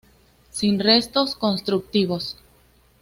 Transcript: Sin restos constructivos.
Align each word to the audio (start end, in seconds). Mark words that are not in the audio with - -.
Sin 0.49 0.79
restos 0.79 1.35
constructivos. 1.35 2.35